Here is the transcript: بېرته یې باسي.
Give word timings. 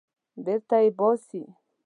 بېرته 0.43 0.77
یې 0.83 0.89
باسي. 0.99 1.41